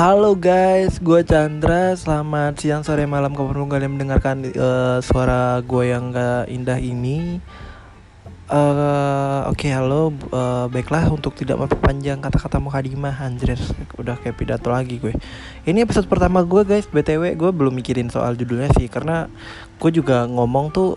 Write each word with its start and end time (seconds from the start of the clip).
Halo 0.00 0.32
guys, 0.32 0.96
gue 0.96 1.20
Chandra. 1.28 1.92
Selamat 1.92 2.56
siang, 2.56 2.80
sore, 2.80 3.04
malam 3.04 3.36
kapan 3.36 3.68
kalian 3.68 4.00
mendengarkan 4.00 4.48
uh, 4.56 4.96
suara 5.04 5.60
gue 5.60 5.92
yang 5.92 6.08
gak 6.08 6.48
indah 6.48 6.80
ini. 6.80 7.36
Uh, 8.48 9.44
Oke, 9.52 9.68
okay, 9.68 9.76
halo. 9.76 10.08
Uh, 10.32 10.72
baiklah, 10.72 11.04
untuk 11.12 11.36
tidak 11.36 11.60
memperpanjang 11.60 12.16
kata-kata 12.16 12.56
mukadimah, 12.56 13.12
anjir, 13.12 13.60
udah 14.00 14.16
kayak 14.24 14.40
pidato 14.40 14.72
lagi 14.72 14.96
gue. 14.96 15.12
Ini 15.68 15.84
episode 15.84 16.08
pertama 16.08 16.48
gue 16.48 16.64
guys, 16.64 16.88
btw 16.88 17.36
gue 17.36 17.50
belum 17.52 17.76
mikirin 17.76 18.08
soal 18.08 18.40
judulnya 18.40 18.72
sih, 18.80 18.88
karena 18.88 19.28
gue 19.76 19.90
juga 19.92 20.24
ngomong 20.24 20.72
tuh 20.72 20.96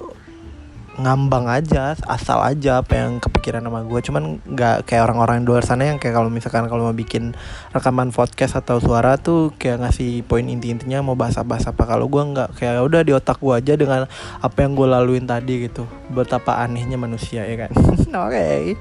ngambang 0.96 1.52
aja 1.52 1.98
asal 2.08 2.40
aja 2.40 2.80
apa 2.80 2.94
yang 2.96 3.20
kepikiran 3.44 3.68
sama 3.68 3.84
gue 3.84 4.00
cuman 4.00 4.24
nggak 4.40 4.88
kayak 4.88 5.04
orang-orang 5.04 5.44
di 5.44 5.52
luar 5.52 5.68
sana 5.68 5.92
yang 5.92 6.00
kayak 6.00 6.16
kalau 6.16 6.32
misalkan 6.32 6.64
kalau 6.72 6.88
mau 6.88 6.96
bikin 6.96 7.36
rekaman 7.76 8.16
podcast 8.16 8.56
atau 8.56 8.80
suara 8.80 9.20
tuh 9.20 9.52
kayak 9.60 9.84
ngasih 9.84 10.24
poin 10.24 10.48
inti-intinya 10.48 11.04
mau 11.04 11.20
bahas-bahas 11.20 11.68
apa 11.68 11.84
kalau 11.84 12.08
gue 12.08 12.24
nggak 12.24 12.56
kayak 12.56 12.80
udah 12.80 13.04
di 13.04 13.12
otak 13.12 13.44
gue 13.44 13.52
aja 13.52 13.76
dengan 13.76 14.08
apa 14.40 14.58
yang 14.64 14.80
gue 14.80 14.88
laluin 14.88 15.28
tadi 15.28 15.68
gitu. 15.68 15.84
Betapa 16.08 16.64
anehnya 16.64 16.96
manusia 16.96 17.44
ya 17.44 17.68
kan? 17.68 17.76
Oke. 18.32 18.80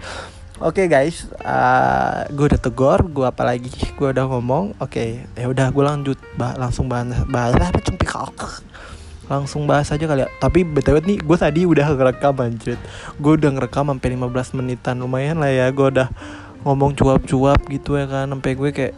Oke 0.63 0.87
okay 0.87 0.87
guys, 0.87 1.27
uh, 1.43 2.23
gue 2.31 2.47
udah 2.55 2.61
tegur, 2.63 3.03
gue 3.11 3.27
apa 3.27 3.43
lagi? 3.43 3.67
Gue 3.99 4.15
udah 4.15 4.31
ngomong, 4.31 4.79
oke, 4.79 4.95
okay, 4.95 5.27
ya 5.35 5.51
udah 5.51 5.75
gue 5.75 5.83
lanjut, 5.83 6.19
bah 6.39 6.55
langsung 6.55 6.87
bahas 6.87 7.19
bahas 7.27 7.59
apa 7.59 7.83
cumpik 7.83 8.07
langsung 9.33 9.65
bahas 9.65 9.89
aja 9.89 10.05
kali 10.05 10.21
ya. 10.25 10.29
Tapi 10.37 10.61
btw 10.69 11.01
nih 11.01 11.19
gue 11.25 11.39
tadi 11.41 11.65
udah 11.65 11.89
ngerekam 11.97 12.37
anjir 12.45 12.77
gue 13.17 13.33
udah 13.41 13.51
ngerekam 13.57 13.89
sampai 13.89 14.09
15 14.13 14.59
menitan. 14.61 15.01
Lumayan 15.01 15.41
lah 15.41 15.49
ya 15.49 15.73
gue 15.73 15.87
udah 15.89 16.13
ngomong 16.69 16.93
cuap-cuap 16.93 17.65
gitu 17.73 17.97
ya 17.97 18.05
kan. 18.05 18.29
Sampai 18.29 18.53
gue 18.53 18.69
kayak 18.69 18.95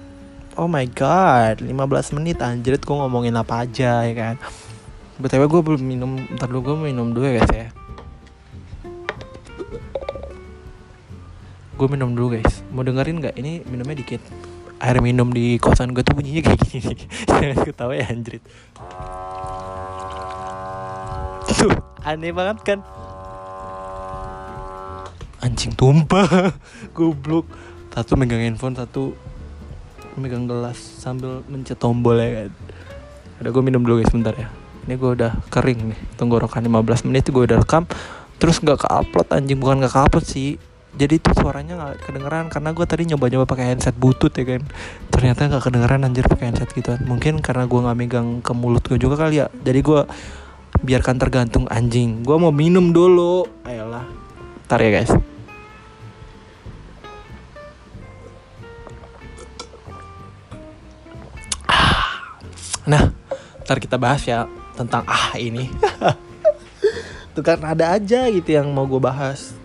oh 0.59 0.67
my 0.67 0.91
god 0.91 1.63
15 1.63 1.71
menit 2.19 2.43
anjir 2.43 2.75
gue 2.75 2.97
ngomongin 2.99 3.39
apa 3.39 3.63
aja 3.63 4.03
ya 4.03 4.15
kan. 4.19 4.35
Btw 5.23 5.47
gue 5.47 5.61
belum 5.63 5.83
minum 5.87 6.11
ntar 6.35 6.51
dulu 6.51 6.75
gue 6.75 6.91
minum 6.91 7.15
dulu 7.15 7.31
ya 7.31 7.39
guys 7.39 7.53
ya. 7.55 7.69
Gue 11.79 11.87
minum 11.87 12.11
dulu 12.11 12.39
guys. 12.39 12.67
Mau 12.75 12.83
dengerin 12.83 13.23
nggak? 13.23 13.35
Ini 13.39 13.63
minumnya 13.71 13.95
dikit. 14.03 14.23
Air 14.83 14.99
minum 14.99 15.31
di 15.31 15.57
kosan 15.63 15.95
gue 15.95 16.03
tuh 16.03 16.19
bunyinya 16.19 16.43
kayak 16.43 16.61
gini. 16.67 16.99
Jangan 17.31 17.63
ketawa 17.71 17.95
ya 17.95 18.11
anjrit 18.11 18.43
Tuh, 21.55 21.75
aneh 22.03 22.35
banget 22.35 22.59
kan? 22.63 22.79
Anjing 25.45 25.73
tumpah. 25.77 26.55
Goblok. 26.97 27.47
Satu 27.95 28.19
megang 28.19 28.43
handphone, 28.43 28.75
satu 28.75 29.15
megang 30.19 30.51
gelas 30.51 30.77
sambil 30.77 31.47
mencet 31.47 31.79
tombol 31.79 32.19
ya 32.19 32.47
kan. 32.47 32.51
Ada 33.39 33.49
gue 33.55 33.63
minum 33.63 33.83
dulu 33.83 34.03
guys 34.03 34.11
sebentar 34.11 34.35
ya. 34.35 34.51
Ini 34.87 34.99
gue 34.99 35.11
udah 35.15 35.33
kering 35.51 35.95
nih. 35.95 36.01
Tenggorokan 36.19 36.67
15 36.67 37.07
menit 37.07 37.31
gue 37.31 37.45
udah 37.47 37.63
rekam. 37.63 37.87
Terus 38.43 38.59
nggak 38.59 38.85
ke 38.85 38.89
upload 38.91 39.29
anjing 39.31 39.63
bukan 39.63 39.83
nggak 39.83 39.95
ke 39.95 40.01
upload 40.03 40.27
sih 40.27 40.59
jadi 40.95 41.19
itu 41.19 41.31
suaranya 41.35 41.75
nggak 41.75 41.95
kedengeran 42.07 42.47
karena 42.47 42.71
gue 42.71 42.87
tadi 42.87 43.03
nyoba-nyoba 43.11 43.47
pakai 43.51 43.75
headset 43.75 43.99
butut 43.99 44.31
ya 44.31 44.47
kan 44.47 44.63
ternyata 45.11 45.51
nggak 45.51 45.63
kedengeran 45.67 46.07
anjir 46.07 46.25
pakai 46.31 46.55
headset 46.55 46.71
gitu 46.71 46.95
mungkin 47.03 47.43
karena 47.43 47.67
gue 47.67 47.81
nggak 47.83 47.99
megang 47.99 48.29
ke 48.41 48.53
mulut 48.55 48.87
gue 48.87 48.99
juga 48.99 49.19
kali 49.27 49.43
ya 49.43 49.51
jadi 49.67 49.83
gue 49.83 50.01
biarkan 50.85 51.17
tergantung 51.17 51.65
anjing. 51.73 52.21
Gue 52.21 52.37
mau 52.37 52.53
minum 52.53 52.93
dulu. 52.93 53.49
Ayolah. 53.65 54.05
Ntar 54.69 54.81
ya 54.85 54.91
guys. 55.01 55.13
Nah 62.85 63.17
ntar 63.65 63.81
kita 63.81 63.97
bahas 63.97 64.21
ya 64.29 64.45
tentang 64.77 65.09
ah 65.09 65.33
ini. 65.41 65.73
Tuh 67.35 67.41
kan 67.41 67.65
ada 67.65 67.97
aja 67.97 68.29
gitu 68.29 68.53
yang 68.53 68.69
mau 68.71 68.85
gue 68.85 69.01
bahas. 69.01 69.57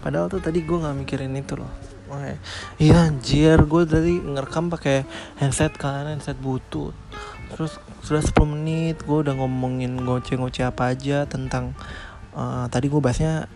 Padahal 0.00 0.32
tuh 0.32 0.40
tadi 0.40 0.64
gue 0.64 0.80
nggak 0.80 0.96
mikirin 1.04 1.36
itu 1.36 1.60
loh 1.60 1.89
Iya 2.80 3.06
anjir. 3.06 3.58
Gue 3.68 3.86
tadi 3.86 4.18
ngerekam 4.18 4.72
pakai 4.72 5.06
headset 5.38 5.76
kan 5.78 6.08
headset 6.10 6.38
butut. 6.40 6.96
Terus 7.54 7.78
sudah 8.02 8.22
10 8.22 8.54
menit 8.56 8.96
gue 9.04 9.18
udah 9.20 9.34
ngomongin 9.36 10.00
ngoceh-ngoceh 10.00 10.64
apa 10.64 10.96
aja 10.96 11.28
tentang 11.28 11.76
uh, 12.32 12.66
tadi 12.72 12.88
gue 12.88 12.98
bahasnya 13.02 13.46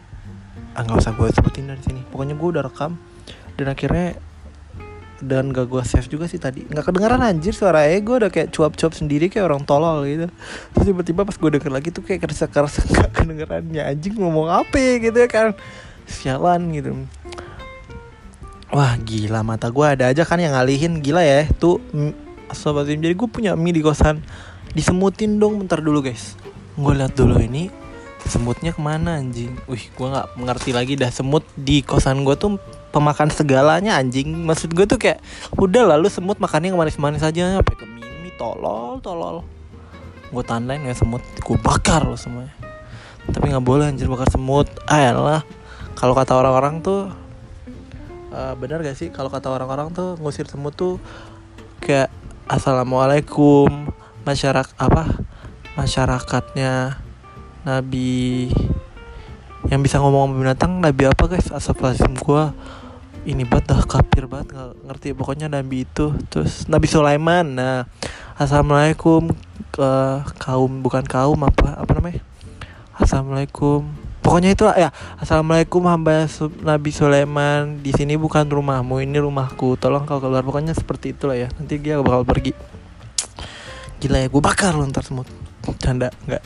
ah 0.75 0.83
nggak 0.83 0.99
usah 1.01 1.13
gue 1.15 1.29
sebutin 1.33 1.71
dari 1.71 1.83
sini. 1.83 2.03
Pokoknya 2.11 2.35
gue 2.39 2.49
udah 2.59 2.63
rekam 2.63 3.01
dan 3.59 3.67
akhirnya 3.71 4.19
dan 5.25 5.57
gak 5.57 5.71
gue 5.73 5.83
save 5.87 6.11
juga 6.11 6.29
sih 6.29 6.37
tadi. 6.37 6.67
Nggak 6.69 6.91
kedengeran 6.91 7.23
anjir 7.25 7.55
suara 7.57 7.87
gue 7.89 8.17
udah 8.19 8.29
kayak 8.29 8.53
cuap-cuap 8.53 8.93
sendiri 8.93 9.33
kayak 9.33 9.47
orang 9.49 9.65
tolol 9.65 10.05
gitu. 10.05 10.29
Terus 10.77 10.85
tiba-tiba 10.91 11.25
pas 11.25 11.37
gue 11.39 11.51
denger 11.59 11.73
lagi 11.73 11.89
tuh 11.95 12.05
kayak 12.05 12.29
kerasa-kerasa 12.29 12.85
gak 12.95 13.11
kedengerannya. 13.15 13.83
Anjing 13.83 14.21
ngomong 14.21 14.53
apa 14.53 15.01
gitu 15.01 15.17
ya 15.17 15.31
kan? 15.31 15.57
Sialan 16.05 16.69
gitu 16.77 17.09
Wah 18.75 18.99
gila 18.99 19.47
mata 19.47 19.71
gue 19.71 19.87
ada 19.87 20.11
aja 20.11 20.27
kan 20.27 20.43
yang 20.43 20.51
ngalihin. 20.51 20.99
Gila 20.99 21.23
ya 21.23 21.47
tuh 21.47 21.79
sobat 22.51 22.91
jadi 22.91 23.15
gue 23.15 23.29
punya 23.31 23.55
mie 23.55 23.71
di 23.71 23.79
kosan. 23.79 24.19
Disemutin 24.75 25.39
dong 25.39 25.62
bentar 25.62 25.79
dulu 25.79 26.03
guys. 26.03 26.35
Gue 26.75 26.91
lihat 26.99 27.15
dulu 27.15 27.39
ini 27.39 27.71
semutnya 28.27 28.75
ke 28.75 28.83
mana 28.83 29.23
anjing? 29.23 29.55
Wih 29.71 29.95
gue 29.95 30.07
nggak 30.11 30.35
mengerti 30.35 30.75
lagi 30.75 30.99
dah 30.99 31.07
semut 31.15 31.47
di 31.55 31.87
kosan 31.87 32.27
gue 32.27 32.35
tuh 32.35 32.59
pemakan 32.91 33.31
segalanya 33.31 33.95
anjing. 33.95 34.43
Maksud 34.43 34.75
gue 34.75 34.91
tuh 34.91 34.99
kayak 34.99 35.23
udah 35.55 35.95
lalu 35.95 36.11
semut 36.11 36.43
makannya 36.43 36.75
yang 36.75 36.81
manis-manis 36.83 37.23
aja 37.23 37.62
apa 37.62 37.79
ke 37.79 37.87
mie 37.87 38.35
tolol 38.35 38.99
tolol. 38.99 39.47
Gue 40.35 40.43
tandain 40.43 40.83
ya 40.83 40.99
semut. 40.99 41.23
Gue 41.47 41.55
bakar 41.62 42.03
loh 42.11 42.19
semuanya. 42.19 42.51
Tapi 43.31 43.55
nggak 43.55 43.62
boleh 43.62 43.87
anjir 43.87 44.11
bakar 44.11 44.27
semut. 44.35 44.67
Ayolah. 44.91 45.47
Kalau 45.95 46.11
kata 46.11 46.35
orang-orang 46.35 46.83
tuh 46.83 47.06
uh, 48.34 48.55
benar 48.59 48.83
gak 48.83 48.99
sih? 48.99 49.15
Kalau 49.15 49.31
kata 49.31 49.55
orang-orang 49.55 49.95
tuh 49.95 50.19
ngusir 50.19 50.50
semut 50.50 50.75
tuh 50.75 50.99
kayak 51.78 52.11
assalamualaikum. 52.50 53.95
Masyarakat 54.27 54.75
apa? 54.77 55.06
Masyarakatnya 55.78 56.99
nabi. 57.62 58.50
Yang 59.71 59.81
bisa 59.87 59.97
ngomong 60.03 60.34
sama 60.34 60.41
binatang 60.43 60.73
nabi 60.83 61.06
apa 61.06 61.25
guys? 61.31 61.55
Asal 61.55 61.78
gue 61.78 62.44
ini 63.25 63.49
banget 63.49 63.73
dah 63.73 63.81
kafir 63.89 64.28
banget 64.28 64.53
nggak 64.53 64.71
ngerti. 64.91 65.09
Pokoknya 65.17 65.47
nabi 65.49 65.89
itu 65.89 66.12
terus 66.28 66.67
nabi 66.69 66.91
Sulaiman. 66.91 67.56
Nah 67.56 67.89
assalamualaikum 68.37 69.31
ke 69.73 69.91
kaum 70.43 70.84
bukan 70.84 71.05
kaum 71.06 71.41
apa 71.47 71.81
apa 71.81 71.91
namanya? 71.97 72.21
Assalamualaikum 72.94 74.04
pokoknya 74.25 74.57
itu 74.57 74.65
ya 74.73 74.89
assalamualaikum 75.21 75.85
hamba 75.85 76.25
nabi 76.65 76.91
Sulaiman. 76.91 77.85
Di 77.85 77.93
sini 77.93 78.17
bukan 78.17 78.49
rumahmu 78.49 79.05
ini 79.05 79.21
rumahku. 79.21 79.77
Tolong 79.77 80.09
kau 80.09 80.19
keluar. 80.19 80.41
Pokoknya 80.41 80.73
seperti 80.73 81.12
itulah 81.12 81.37
ya. 81.37 81.53
Nanti 81.61 81.77
dia 81.77 82.01
bakal 82.01 82.25
pergi. 82.25 82.57
Gila 84.01 84.25
ya 84.25 84.29
gue 84.33 84.43
bakar 84.43 84.73
loh 84.75 84.89
ntar 84.89 85.05
semut. 85.05 85.29
Canda 85.77 86.09
nggak. 86.25 86.43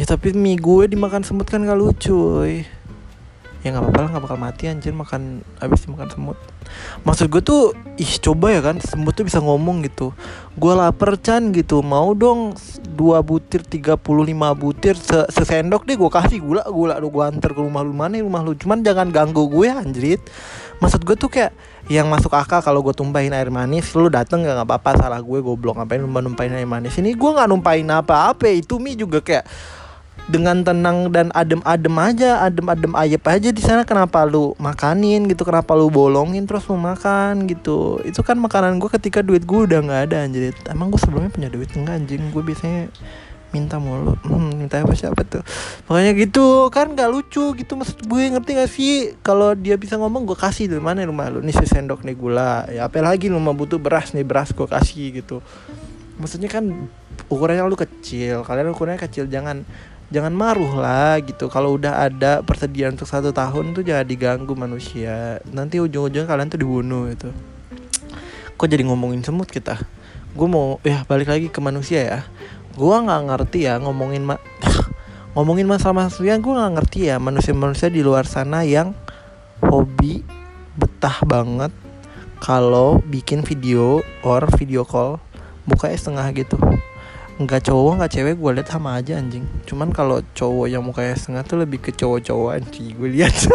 Ya 0.00 0.04
tapi 0.08 0.32
mie 0.32 0.56
gue 0.56 0.88
dimakan 0.88 1.20
semut 1.20 1.44
kan 1.44 1.60
gak 1.60 1.76
lucu 1.76 2.16
woy. 2.16 2.64
Ya 3.62 3.70
nggak 3.70 3.82
apa-apa 3.86 4.00
lah 4.02 4.08
nggak 4.10 4.24
bakal 4.26 4.38
mati 4.42 4.62
anjir 4.66 4.90
makan 4.90 5.46
habis 5.62 5.86
dimakan 5.86 6.10
semut. 6.10 6.38
Maksud 7.06 7.30
gue 7.30 7.42
tuh 7.46 7.62
ih 7.94 8.12
coba 8.18 8.50
ya 8.50 8.60
kan 8.60 8.82
semut 8.82 9.14
tuh 9.14 9.22
bisa 9.22 9.38
ngomong 9.38 9.86
gitu. 9.86 10.10
Gue 10.58 10.74
lapar 10.74 11.14
Chan 11.22 11.54
gitu. 11.54 11.78
Mau 11.78 12.10
dong 12.18 12.58
dua 12.82 13.22
butir 13.22 13.62
35 13.62 14.02
butir 14.58 14.98
se 14.98 15.18
sesendok 15.30 15.86
deh 15.86 15.94
gue 15.94 16.10
kasih 16.10 16.42
gula 16.42 16.66
gula. 16.66 16.98
Lu 16.98 17.14
gue 17.14 17.22
antar 17.22 17.54
ke 17.54 17.60
rumah 17.62 17.86
lu 17.86 17.94
mana 17.94 18.18
rumah 18.18 18.42
lu? 18.42 18.58
Cuman 18.58 18.82
jangan 18.82 19.14
ganggu 19.14 19.46
gue 19.46 19.70
anjrit. 19.70 20.22
Maksud 20.82 21.06
gue 21.06 21.14
tuh 21.14 21.30
kayak 21.30 21.54
yang 21.86 22.10
masuk 22.10 22.34
akal 22.34 22.58
kalau 22.58 22.82
gue 22.82 22.94
tumpahin 22.94 23.30
air 23.30 23.50
manis 23.50 23.90
lu 23.94 24.06
dateng 24.06 24.42
gak 24.42 24.66
apa-apa 24.66 24.98
salah 24.98 25.22
gue 25.22 25.38
goblok. 25.38 25.78
Ngapain 25.78 26.02
numpahin 26.02 26.58
air 26.58 26.66
manis? 26.66 26.98
Ini 26.98 27.14
gue 27.14 27.30
nggak 27.30 27.46
numpahin 27.46 27.86
apa-apa 27.86 28.50
itu 28.50 28.82
mie 28.82 28.98
juga 28.98 29.22
kayak 29.22 29.46
dengan 30.30 30.62
tenang 30.62 31.10
dan 31.10 31.34
adem-adem 31.34 31.94
aja, 31.98 32.46
adem-adem 32.46 32.92
ayep 32.94 33.22
aja 33.26 33.50
di 33.50 33.58
sana 33.58 33.82
kenapa 33.82 34.22
lu 34.22 34.54
makanin 34.62 35.26
gitu, 35.26 35.42
kenapa 35.42 35.74
lu 35.74 35.90
bolongin 35.90 36.46
terus 36.46 36.66
lu 36.70 36.78
makan 36.78 37.50
gitu. 37.50 37.98
Itu 38.06 38.22
kan 38.22 38.38
makanan 38.38 38.78
gue 38.78 38.90
ketika 38.92 39.24
duit 39.24 39.42
gue 39.42 39.66
udah 39.66 39.82
nggak 39.82 40.00
ada 40.10 40.16
anjir. 40.22 40.54
Emang 40.70 40.94
gue 40.94 41.00
sebelumnya 41.02 41.34
punya 41.34 41.50
duit 41.50 41.74
enggak 41.74 41.94
anjing? 41.98 42.22
Gue 42.30 42.42
biasanya 42.46 42.86
minta 43.52 43.76
mulu. 43.76 44.16
Hmm, 44.24 44.56
minta 44.56 44.80
apa 44.80 44.96
siapa 44.96 45.22
tuh? 45.28 45.44
Pokoknya 45.84 46.16
gitu 46.16 46.72
kan 46.72 46.96
gak 46.96 47.12
lucu 47.12 47.52
gitu. 47.52 47.72
Maksud 47.76 48.08
gue 48.08 48.22
ngerti 48.32 48.50
gak 48.56 48.70
sih? 48.72 48.94
Kalau 49.20 49.52
dia 49.52 49.76
bisa 49.76 50.00
ngomong 50.00 50.24
gue 50.24 50.34
kasih 50.34 50.72
dari 50.72 50.80
mana 50.80 51.04
rumah 51.04 51.28
lu? 51.28 51.44
Nih 51.44 51.52
sendok 51.52 52.02
nih 52.02 52.16
gula. 52.16 52.64
Ya 52.72 52.88
apa 52.88 52.98
lagi 53.04 53.28
lu 53.28 53.38
mau 53.38 53.52
butuh 53.52 53.76
beras 53.76 54.16
nih 54.16 54.24
beras 54.24 54.50
gue 54.56 54.64
kasih 54.64 55.20
gitu. 55.22 55.44
Maksudnya 56.16 56.48
kan 56.48 56.88
ukurannya 57.28 57.68
lu 57.68 57.76
kecil. 57.76 58.42
Kalian 58.42 58.72
ukurannya 58.72 59.00
kecil 59.00 59.28
jangan 59.28 59.68
jangan 60.12 60.36
maruh 60.36 60.76
lah 60.76 61.16
gitu. 61.24 61.48
Kalau 61.48 61.80
udah 61.80 62.04
ada 62.06 62.44
persediaan 62.44 62.94
untuk 62.94 63.08
satu 63.08 63.32
tahun 63.32 63.72
tuh 63.72 63.82
jangan 63.82 64.04
diganggu 64.04 64.52
manusia. 64.52 65.40
Nanti 65.48 65.80
ujung-ujungnya 65.80 66.28
kalian 66.28 66.52
tuh 66.52 66.60
dibunuh 66.60 67.08
itu 67.08 67.32
kok 68.62 68.70
jadi 68.70 68.86
ngomongin 68.86 69.26
semut 69.26 69.50
kita? 69.50 69.74
Gue 70.38 70.46
mau 70.46 70.78
ya 70.86 71.02
balik 71.10 71.34
lagi 71.34 71.50
ke 71.50 71.58
manusia 71.58 72.00
ya. 72.06 72.20
Gue 72.78 72.94
nggak 72.94 73.26
ngerti 73.26 73.66
ya 73.66 73.82
ngomongin 73.82 74.22
ma 74.22 74.38
ngomongin 75.34 75.66
masalah 75.66 76.06
manusia 76.06 76.38
gue 76.38 76.54
nggak 76.54 76.72
ngerti 76.78 76.98
ya 77.10 77.16
manusia-manusia 77.18 77.90
di 77.90 78.06
luar 78.06 78.22
sana 78.22 78.62
yang 78.62 78.94
hobi 79.64 80.22
betah 80.78 81.26
banget 81.26 81.74
kalau 82.38 83.02
bikin 83.02 83.42
video 83.42 84.04
or 84.22 84.46
video 84.54 84.86
call 84.86 85.18
mukanya 85.66 85.98
setengah 85.98 86.26
gitu 86.36 86.56
nggak 87.44 87.68
cowok 87.68 87.92
nggak 87.98 88.12
cewek 88.12 88.34
gue 88.38 88.50
lihat 88.56 88.68
sama 88.70 88.98
aja 88.98 89.18
anjing. 89.18 89.46
Cuman 89.66 89.90
kalau 89.90 90.22
cowok 90.34 90.66
yang 90.70 90.82
mukanya 90.82 91.14
setengah 91.18 91.42
tuh 91.44 91.58
lebih 91.62 91.78
ke 91.82 91.90
cowok-cowok 91.94 92.50
anjing. 92.58 92.94
Gue 92.94 93.08
lihat. 93.10 93.34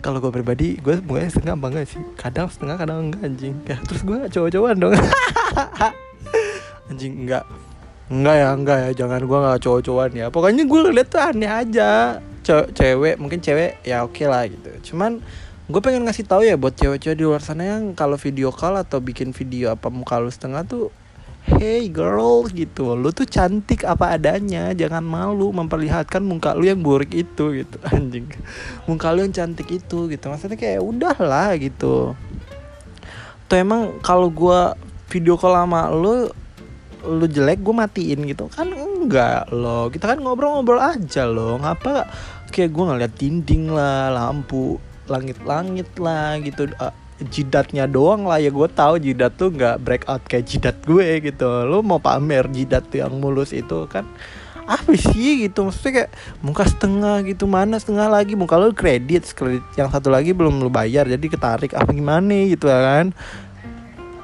Kalau 0.00 0.16
gue 0.16 0.32
pribadi 0.32 0.80
gue 0.80 0.96
mukanya 1.04 1.28
setengah 1.28 1.56
bangga 1.60 1.84
sih? 1.84 2.00
Kadang 2.16 2.48
setengah 2.48 2.80
kadang 2.80 3.12
enggak 3.12 3.20
anjing. 3.20 3.54
Ya 3.68 3.76
terus 3.84 4.00
gue 4.00 4.16
cowok-cowokan 4.32 4.76
dong. 4.80 4.96
Anjing 6.90 7.14
enggak. 7.28 7.44
Enggak 8.08 8.34
ya 8.40 8.48
enggak 8.56 8.78
ya. 8.80 8.90
Jangan 8.96 9.20
gue 9.28 9.38
nggak 9.44 9.60
cowok-cowokan 9.60 10.12
ya. 10.16 10.26
Pokoknya 10.32 10.64
gue 10.64 10.80
lihat 10.96 11.08
tuh 11.12 11.20
aneh 11.20 11.52
aja. 11.52 12.16
Ce 12.40 12.56
cewek 12.72 13.20
mungkin 13.20 13.44
cewek 13.44 13.84
ya 13.84 14.00
oke 14.00 14.16
okay 14.16 14.26
lah 14.26 14.48
gitu. 14.48 14.92
Cuman 14.92 15.20
gue 15.70 15.80
pengen 15.84 16.02
ngasih 16.08 16.26
tahu 16.26 16.42
ya 16.48 16.56
buat 16.56 16.74
cewek-cewek 16.74 17.14
di 17.14 17.24
luar 17.28 17.44
sana 17.44 17.62
yang 17.62 17.92
kalau 17.92 18.16
video 18.16 18.50
call 18.50 18.80
atau 18.80 18.98
bikin 18.98 19.30
video 19.30 19.70
apa 19.70 19.86
muka 19.92 20.18
lu 20.18 20.32
setengah 20.32 20.66
tuh 20.66 20.90
hey 21.58 21.90
girl 21.90 22.46
gitu. 22.46 22.94
Lu 22.94 23.10
tuh 23.10 23.26
cantik 23.26 23.82
apa 23.82 24.14
adanya. 24.14 24.70
Jangan 24.70 25.02
malu 25.02 25.50
memperlihatkan 25.50 26.22
muka 26.22 26.54
lu 26.54 26.70
yang 26.70 26.80
buruk 26.84 27.10
itu 27.10 27.64
gitu. 27.64 27.76
Anjing. 27.90 28.30
Muka 28.86 29.10
lu 29.10 29.26
yang 29.26 29.34
cantik 29.34 29.66
itu 29.66 30.06
gitu. 30.06 30.24
Maksudnya 30.30 30.54
kayak 30.54 30.80
udahlah 30.84 31.58
gitu. 31.58 32.14
Tuh 33.50 33.56
emang 33.58 33.98
kalau 34.04 34.30
gua 34.30 34.78
video 35.10 35.34
call 35.34 35.58
sama 35.58 35.90
lu 35.90 36.30
lu 37.00 37.26
jelek 37.26 37.64
gue 37.64 37.74
matiin 37.74 38.20
gitu. 38.28 38.46
Kan 38.52 38.70
enggak 38.76 39.48
loh. 39.50 39.88
Kita 39.88 40.14
kan 40.14 40.20
ngobrol-ngobrol 40.20 40.80
aja 40.80 41.24
loh. 41.24 41.56
Ngapa? 41.58 42.06
Kayak 42.52 42.70
gue 42.76 42.84
ngeliat 42.84 43.12
dinding 43.16 43.64
lah 43.72 44.12
lampu 44.12 44.76
langit-langit 45.08 45.88
lah 45.96 46.36
gitu. 46.44 46.68
Uh, 46.76 46.92
jidatnya 47.28 47.84
doang 47.84 48.24
lah 48.24 48.40
ya 48.40 48.48
gue 48.48 48.68
tahu 48.72 48.96
jidat 48.96 49.36
tuh 49.36 49.52
nggak 49.52 49.76
breakout 49.84 50.22
kayak 50.24 50.48
jidat 50.48 50.76
gue 50.88 51.20
gitu. 51.20 51.48
Lo 51.68 51.84
mau 51.84 52.00
pamer 52.00 52.48
jidat 52.48 52.88
yang 52.96 53.12
mulus 53.20 53.52
itu 53.52 53.84
kan 53.92 54.08
apa 54.70 54.94
sih 54.94 55.44
gitu? 55.44 55.68
Maksudnya 55.68 55.92
kayak 56.06 56.10
muka 56.40 56.64
setengah 56.64 57.26
gitu 57.26 57.44
mana 57.44 57.76
setengah 57.76 58.08
lagi? 58.08 58.38
Muka 58.38 58.56
lo 58.56 58.72
kredit 58.72 59.28
kredit 59.36 59.66
yang 59.76 59.92
satu 59.92 60.08
lagi 60.08 60.32
belum 60.32 60.62
lo 60.64 60.70
bayar 60.72 61.04
jadi 61.04 61.26
ketarik 61.26 61.76
apa 61.76 61.90
gimana 61.92 62.48
gitu 62.48 62.70
kan? 62.70 63.12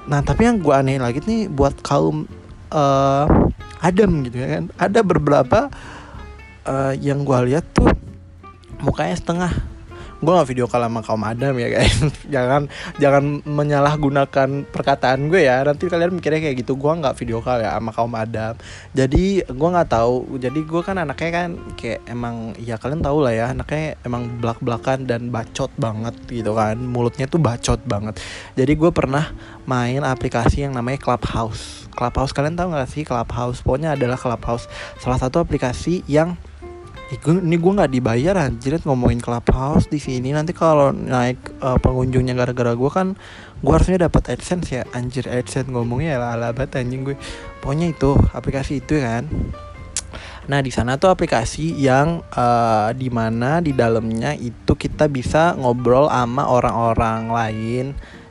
Nah 0.06 0.22
tapi 0.22 0.46
yang 0.48 0.62
gue 0.62 0.72
aneh 0.72 1.02
lagi 1.02 1.20
nih 1.26 1.50
buat 1.50 1.82
kaum 1.82 2.24
uh, 2.70 3.26
Adam 3.82 4.24
gitu 4.24 4.40
ya 4.40 4.48
kan? 4.56 4.64
Ada 4.78 5.00
beberapa 5.02 5.68
uh, 6.64 6.94
yang 6.96 7.26
gue 7.26 7.38
lihat 7.52 7.66
tuh 7.74 7.90
mukanya 8.80 9.18
setengah 9.18 9.75
gue 10.16 10.32
gak 10.32 10.48
video 10.48 10.66
call 10.66 10.88
sama 10.88 11.00
kaum 11.04 11.22
adam 11.24 11.54
ya 11.60 11.68
guys. 11.68 11.96
Jangan 12.34 12.68
jangan 12.96 13.44
menyalahgunakan 13.44 14.68
perkataan 14.68 15.28
gue 15.28 15.44
ya. 15.44 15.60
Nanti 15.62 15.86
kalian 15.86 16.16
mikirnya 16.16 16.40
kayak 16.40 16.56
gitu. 16.64 16.76
Gue 16.76 16.92
nggak 16.92 17.16
video 17.20 17.44
call 17.44 17.62
ya 17.62 17.76
sama 17.76 17.92
kaum 17.92 18.12
adam. 18.16 18.56
Jadi 18.96 19.44
gue 19.44 19.68
nggak 19.68 19.90
tahu. 19.92 20.40
Jadi 20.40 20.60
gue 20.64 20.82
kan 20.82 20.96
anaknya 20.96 21.30
kan 21.30 21.48
kayak 21.76 22.00
emang 22.08 22.56
ya 22.60 22.80
kalian 22.80 23.04
tahu 23.04 23.18
lah 23.24 23.32
ya 23.32 23.44
anaknya 23.52 24.00
emang 24.02 24.40
belak 24.40 24.58
belakan 24.60 25.04
dan 25.04 25.28
bacot 25.28 25.70
banget 25.76 26.16
gitu 26.32 26.56
kan. 26.56 26.80
Mulutnya 26.80 27.28
tuh 27.28 27.40
bacot 27.40 27.80
banget. 27.84 28.16
Jadi 28.56 28.72
gue 28.72 28.90
pernah 28.90 29.30
main 29.68 30.00
aplikasi 30.00 30.64
yang 30.64 30.72
namanya 30.72 31.00
Clubhouse. 31.02 31.86
Clubhouse 31.96 32.36
kalian 32.36 32.56
tahu 32.60 32.76
gak 32.76 32.92
sih? 32.92 33.02
Clubhouse. 33.08 33.64
Pokoknya 33.64 33.96
adalah 33.96 34.20
Clubhouse. 34.20 34.68
Salah 35.00 35.16
satu 35.16 35.40
aplikasi 35.40 36.04
yang 36.04 36.36
ini 37.14 37.54
gue 37.54 37.72
nggak 37.78 37.92
dibayar 37.94 38.34
anjir 38.34 38.82
ngomongin 38.82 39.22
clubhouse 39.22 39.86
di 39.86 40.02
sini 40.02 40.34
nanti 40.34 40.50
kalau 40.50 40.90
naik 40.90 41.38
uh, 41.62 41.78
pengunjungnya 41.78 42.34
gara-gara 42.34 42.74
gue 42.74 42.90
kan 42.90 43.14
gue 43.62 43.72
harusnya 43.72 44.10
dapat 44.10 44.34
adsense 44.34 44.74
ya. 44.74 44.82
Anjir 44.90 45.30
adsense 45.30 45.70
ngomongnya 45.70 46.18
ya 46.18 46.34
ala 46.34 46.50
banget 46.50 46.82
anjing 46.82 47.06
gue 47.06 47.14
pokoknya 47.62 47.94
itu 47.94 48.18
aplikasi 48.34 48.82
itu 48.82 48.98
kan. 48.98 49.30
Nah 50.50 50.58
di 50.58 50.74
sana 50.74 50.98
tuh 50.98 51.14
aplikasi 51.14 51.78
yang 51.78 52.26
uh, 52.34 52.90
di 52.90 53.06
mana 53.06 53.62
di 53.62 53.70
dalamnya 53.70 54.34
itu 54.34 54.74
kita 54.74 55.06
bisa 55.06 55.54
ngobrol 55.54 56.10
sama 56.10 56.50
orang-orang 56.50 57.30
lain. 57.30 57.86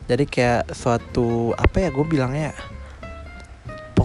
Jadi 0.06 0.28
kayak 0.28 0.76
suatu 0.76 1.56
apa 1.56 1.80
ya 1.80 1.90
gue 1.96 2.06
bilangnya 2.06 2.52
ya 2.52 2.75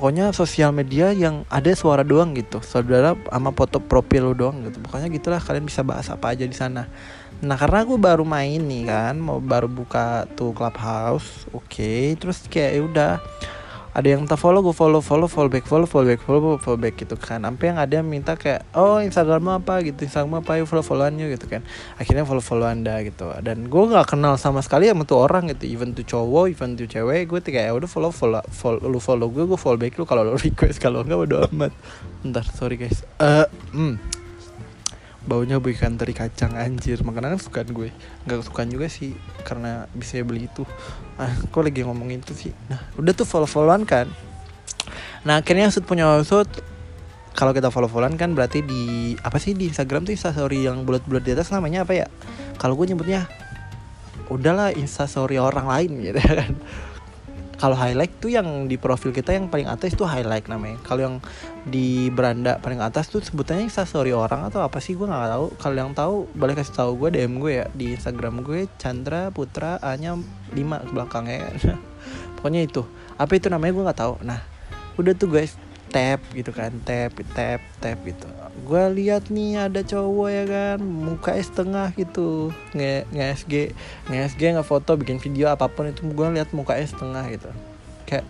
pokoknya 0.01 0.33
sosial 0.33 0.73
media 0.73 1.13
yang 1.13 1.45
ada 1.53 1.77
suara 1.77 2.01
doang 2.01 2.33
gitu. 2.33 2.65
Saudara 2.65 3.13
sama 3.29 3.53
foto 3.53 3.85
profil 3.85 4.33
lu 4.33 4.35
doang 4.35 4.65
gitu. 4.65 4.81
Pokoknya 4.81 5.13
gitulah 5.13 5.37
kalian 5.37 5.69
bisa 5.69 5.85
bahas 5.85 6.09
apa 6.09 6.33
aja 6.33 6.49
di 6.49 6.57
sana. 6.57 6.89
Nah 7.45 7.61
karena 7.61 7.85
aku 7.85 8.01
baru 8.01 8.25
main 8.25 8.65
nih 8.65 8.89
kan 8.89 9.21
mau 9.21 9.45
baru 9.45 9.69
buka 9.69 10.25
tuh 10.41 10.57
clubhouse 10.57 11.45
oke. 11.53 11.69
Okay. 11.69 12.17
terus 12.17 12.49
kayak 12.49 12.73
ya 12.73 12.81
udah 12.81 13.13
ada 13.91 14.07
yang 14.07 14.23
tak 14.23 14.39
follow 14.39 14.63
gue 14.63 14.71
follow 14.71 15.03
follow 15.03 15.27
follow 15.27 15.51
back 15.51 15.67
follow 15.67 15.83
follow 15.83 16.07
back 16.07 16.23
follow 16.23 16.55
follow 16.63 16.79
back 16.79 16.95
gitu 16.95 17.19
kan. 17.19 17.43
Sampai 17.43 17.75
yang 17.75 17.79
ada 17.83 17.93
yang 17.99 18.07
minta 18.07 18.39
kayak 18.39 18.63
oh 18.79 19.03
instagram 19.03 19.59
apa? 19.59 19.83
gitu 19.83 20.07
instagram 20.07 20.47
apa? 20.47 20.63
Yuk 20.63 20.71
follow 20.71 20.87
followan 20.87 21.19
yuk 21.19 21.35
gitu 21.35 21.51
kan. 21.51 21.67
Akhirnya 21.99 22.23
follow 22.23 22.45
follow 22.45 22.71
anda 22.71 23.03
gitu. 23.03 23.35
Dan 23.43 23.67
gue 23.67 23.83
nggak 23.91 24.15
kenal 24.15 24.39
sama 24.39 24.63
sekali 24.63 24.87
sama 24.87 25.03
tuh 25.03 25.27
orang 25.27 25.51
gitu 25.51 25.67
even 25.67 25.91
tuh 25.91 26.07
cowok 26.07 26.55
even 26.55 26.79
tuh 26.79 26.87
cewek 26.87 27.27
gue 27.27 27.41
kayak 27.43 27.71
ya 27.71 27.73
udah 27.75 27.91
follow 27.91 28.15
follow 28.15 28.43
follow 28.55 28.79
lu 28.87 29.03
follow 29.03 29.27
gue 29.27 29.43
gue 29.43 29.59
follow 29.59 29.79
back 29.81 29.99
lu 29.99 30.07
kalau 30.07 30.23
lu 30.23 30.39
request 30.47 30.79
kalau 30.79 31.03
enggak 31.03 31.27
udah 31.27 31.51
amat. 31.51 31.75
Ntar 32.23 32.47
sorry 32.47 32.79
guys. 32.79 33.03
Eh 33.19 33.43
uh, 33.43 33.47
hmm 33.75 34.20
baunya 35.25 35.61
ikan 35.61 36.01
teri 36.01 36.17
kacang 36.17 36.57
anjir. 36.57 37.01
Makanan 37.05 37.37
kan 37.37 37.41
suka 37.41 37.61
gue. 37.67 37.93
Nggak 38.25 38.47
suka 38.47 38.65
juga 38.65 38.87
sih 38.89 39.17
karena 39.45 39.91
bisa 39.93 40.21
beli 40.25 40.49
itu. 40.49 40.65
Ah 41.21 41.33
kok 41.33 41.61
lagi 41.61 41.85
ngomongin 41.85 42.25
itu 42.25 42.33
sih? 42.33 42.53
Nah 42.69 42.81
udah 42.97 43.13
tuh 43.13 43.29
follow 43.29 43.49
followan 43.49 43.85
kan? 43.85 44.09
Nah 45.27 45.41
akhirnya 45.41 45.69
sud 45.69 45.85
punya 45.85 46.09
sud 46.25 46.49
kalau 47.37 47.53
kita 47.53 47.69
follow 47.69 47.89
followan 47.89 48.17
kan 48.17 48.33
berarti 48.33 48.65
di 48.65 49.15
apa 49.21 49.37
sih 49.37 49.53
di 49.53 49.69
Instagram 49.69 50.09
tuh 50.09 50.17
instastory 50.17 50.65
yang 50.65 50.83
bulat-bulat 50.89 51.23
di 51.23 51.33
atas 51.37 51.53
namanya 51.53 51.85
apa 51.85 51.93
ya? 51.95 52.07
Kalau 52.57 52.77
gue 52.77 52.89
nyebutnya 52.89 53.29
udahlah 54.31 54.71
instastory 54.79 55.43
orang 55.43 55.67
lain 55.67 55.91
gitu 56.07 56.19
ya 56.23 56.47
kan 56.47 56.55
kalau 57.61 57.77
highlight 57.77 58.17
tuh 58.25 58.33
yang 58.33 58.65
di 58.73 58.81
profil 58.81 59.13
kita 59.13 59.37
yang 59.37 59.53
paling 59.53 59.69
atas 59.69 59.93
itu 59.93 60.09
highlight 60.09 60.49
namanya. 60.49 60.81
Kalau 60.81 61.05
yang 61.05 61.17
di 61.69 62.09
beranda 62.09 62.57
paling 62.57 62.81
atas 62.81 63.13
tuh 63.13 63.21
sebutannya 63.21 63.69
instastory 63.69 64.17
orang 64.17 64.49
atau 64.49 64.65
apa 64.65 64.81
sih? 64.81 64.97
Gue 64.97 65.05
nggak 65.05 65.29
tahu. 65.29 65.47
Kalau 65.61 65.77
yang 65.77 65.93
tahu 65.93 66.15
boleh 66.33 66.57
kasih 66.57 66.73
tahu 66.73 66.91
gue 66.97 67.21
dm 67.21 67.37
gue 67.37 67.53
ya. 67.61 67.67
Di 67.77 67.93
instagram 68.01 68.41
gue 68.41 68.65
Chandra 68.81 69.29
Putra 69.29 69.77
A 69.85 69.93
nya 70.01 70.17
5 70.17 70.57
belakangnya. 70.97 71.53
Kan 71.61 71.77
pokoknya 72.41 72.65
itu. 72.65 72.81
Apa 73.21 73.37
itu 73.37 73.53
namanya? 73.53 73.73
Gue 73.77 73.85
nggak 73.85 74.01
tahu. 74.01 74.15
Nah 74.25 74.41
udah 74.97 75.13
tuh 75.13 75.29
guys 75.29 75.53
tap 75.91 76.23
gitu 76.33 76.55
kan 76.55 76.71
tap 76.87 77.13
tap 77.35 77.61
tap 77.83 77.99
gitu. 78.07 78.27
Gue 78.63 78.85
lihat 78.95 79.27
nih 79.29 79.67
ada 79.67 79.83
cowok 79.83 80.29
ya 80.31 80.45
kan 80.47 80.79
muka 80.79 81.35
setengah 81.35 81.91
gitu. 81.99 82.55
Nge 82.73 83.11
nge 83.11 83.25
SG 83.43 83.55
nge 84.07 84.19
SG 84.35 84.43
nge 84.55 84.63
foto 84.63 84.95
bikin 84.95 85.19
video 85.19 85.51
apa 85.51 85.67
pun 85.67 85.91
itu 85.91 86.07
gue 86.07 86.27
lihat 86.31 86.55
muka 86.55 86.79
setengah 86.79 87.27
gitu. 87.35 87.51
Kayak 88.07 88.25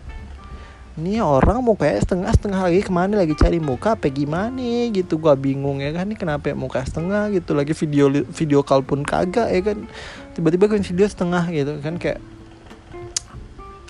ini 0.98 1.20
orang 1.20 1.60
muka 1.60 1.86
setengah 1.86 2.32
setengah 2.32 2.60
lagi 2.66 2.80
ke 2.80 2.92
mana? 2.92 3.20
Lagi 3.20 3.36
cari 3.36 3.60
muka 3.60 3.92
apa 3.96 4.08
gimana? 4.08 4.88
Gitu 4.88 5.20
gue 5.20 5.34
bingung 5.36 5.84
ya 5.84 5.92
kan 5.92 6.08
ini 6.08 6.16
kenapa 6.16 6.56
muka 6.56 6.80
setengah? 6.82 7.28
Gitu 7.28 7.52
lagi 7.52 7.76
video 7.76 8.08
video 8.32 8.60
call 8.64 8.80
pun 8.80 9.04
kagak 9.04 9.52
ya 9.52 9.60
kan. 9.60 9.84
Tiba-tiba 10.32 10.64
kan 10.64 10.80
video 10.80 11.06
setengah 11.06 11.44
gitu 11.52 11.76
kan 11.84 12.00
kayak 12.00 12.20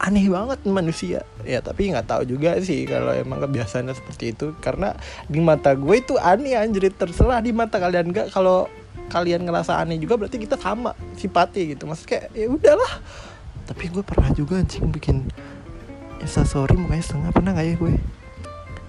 aneh 0.00 0.32
banget 0.32 0.64
manusia. 0.64 1.20
Ya 1.44 1.60
tapi 1.60 1.92
nggak 1.92 2.08
tahu 2.08 2.22
juga 2.24 2.56
sih 2.64 2.88
kalau 2.88 3.12
emang 3.12 3.44
kebiasaannya 3.44 3.92
seperti 3.92 4.32
itu. 4.32 4.56
Karena 4.64 4.96
di 5.28 5.38
mata 5.44 5.76
gue 5.76 6.00
itu 6.00 6.16
aneh 6.16 6.56
anjir. 6.56 6.88
Terserah 6.88 7.44
di 7.44 7.52
mata 7.52 7.76
kalian. 7.76 8.08
Nggak 8.08 8.32
kalau 8.32 8.66
kalian 9.12 9.44
ngerasa 9.44 9.76
aneh 9.76 10.00
juga 10.00 10.16
berarti 10.16 10.40
kita 10.40 10.56
sama 10.56 10.96
sifatnya 11.20 11.76
gitu. 11.76 11.84
Maksud 11.84 12.06
kayak 12.08 12.32
ya 12.32 12.48
udahlah. 12.48 12.92
Tapi 13.68 13.84
gue 13.92 14.02
pernah 14.02 14.32
juga 14.32 14.58
anjing 14.58 14.88
bikin 14.88 15.28
instastory 16.24 16.74
mukanya 16.80 17.04
setengah. 17.04 17.30
Pernah 17.36 17.50
nggak 17.52 17.66
ya 17.68 17.74
gue? 17.76 17.94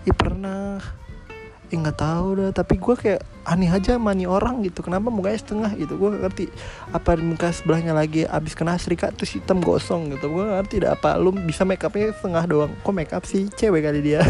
Ya 0.08 0.14
pernah 0.16 0.82
ya 1.72 1.78
nggak 1.80 2.00
tahu 2.04 2.28
dah. 2.38 2.52
Tapi 2.52 2.76
gue 2.76 2.96
kayak 3.00 3.22
aneh 3.48 3.72
aja 3.72 3.96
mani 3.96 4.28
orang 4.28 4.60
gitu. 4.68 4.84
Kenapa 4.84 5.08
mukanya 5.08 5.40
setengah 5.40 5.72
gitu? 5.80 5.96
Gue 5.96 6.20
ngerti 6.20 6.46
apa 6.92 7.16
muka 7.18 7.50
sebelahnya 7.56 7.96
lagi 7.96 8.28
abis 8.28 8.54
kena 8.54 8.76
serikat 8.76 9.16
terus 9.16 9.32
hitam 9.32 9.64
gosong 9.64 10.12
gitu. 10.12 10.28
Gue 10.28 10.46
ngerti 10.46 10.84
dah 10.84 11.00
apa. 11.00 11.16
Lu 11.16 11.32
bisa 11.32 11.64
make 11.64 11.82
upnya 11.82 12.12
setengah 12.12 12.44
doang. 12.44 12.72
Kok 12.84 12.92
make 12.94 13.16
up 13.16 13.24
sih? 13.24 13.48
Cewek 13.48 13.88
kali 13.88 14.04
dia. 14.04 14.22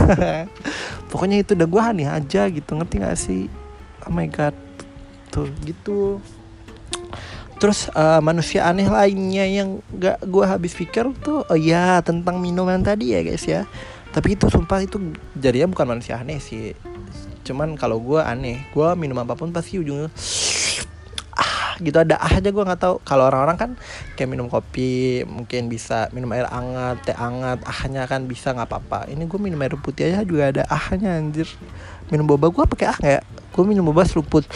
Pokoknya 1.10 1.41
itu 1.41 1.57
udah 1.57 1.67
gue 1.67 1.81
aneh 1.81 2.07
aja 2.07 2.45
gitu. 2.48 2.71
Ngerti 2.77 2.95
gak 3.01 3.17
sih? 3.17 3.50
Oh 4.05 4.13
my 4.13 4.29
god. 4.29 4.53
Tuh 5.33 5.50
gitu. 5.65 6.21
Terus 7.57 7.89
uh, 7.93 8.21
manusia 8.21 8.69
aneh 8.69 8.86
lainnya 8.86 9.45
yang 9.50 9.81
gak 9.98 10.21
gue 10.25 10.45
habis 10.45 10.74
pikir 10.74 11.10
tuh 11.21 11.45
oh 11.45 11.57
ya 11.57 12.01
tentang 12.05 12.38
minuman 12.38 12.86
tadi 12.86 13.17
ya 13.17 13.25
guys 13.25 13.45
ya. 13.50 13.65
Tapi 14.12 14.36
itu 14.36 14.45
sumpah 14.51 14.83
itu 14.83 15.00
jadinya 15.39 15.71
bukan 15.71 15.98
manusia 15.98 16.19
aneh 16.19 16.38
sih 16.38 16.75
cuman 17.41 17.75
kalau 17.75 17.98
gue 18.00 18.21
aneh 18.21 18.63
gue 18.71 18.88
minum 18.98 19.17
apa 19.21 19.33
pun 19.33 19.50
pasti 19.50 19.81
ujungnya 19.81 20.10
ah 21.31 21.79
gitu 21.79 21.95
ada 21.95 22.19
ah 22.19 22.38
aja 22.38 22.50
gue 22.51 22.63
nggak 22.63 22.81
tahu. 22.81 22.95
Kalau 23.07 23.31
orang-orang 23.31 23.57
kan 23.57 23.71
kayak 24.19 24.29
minum 24.29 24.51
kopi 24.51 25.24
mungkin 25.25 25.71
bisa 25.71 26.12
minum 26.12 26.29
air 26.36 26.45
hangat 26.45 27.01
teh 27.07 27.15
hangat 27.15 27.63
ahnya 27.63 28.03
kan 28.05 28.27
bisa 28.27 28.51
nggak 28.53 28.67
apa-apa. 28.67 29.10
Ini 29.10 29.25
gue 29.25 29.39
minum 29.39 29.57
air 29.63 29.74
putih 29.79 30.12
aja 30.12 30.21
juga 30.27 30.51
ada 30.51 30.63
ahnya 30.69 31.17
anjir. 31.17 31.48
Minum 32.13 32.27
boba 32.27 32.51
gue 32.51 32.63
pakai 32.67 32.88
ah 32.91 32.98
nggak 33.00 33.24
gue 33.51 33.63
minum 33.67 33.83
boba 33.88 34.05
seruput 34.07 34.48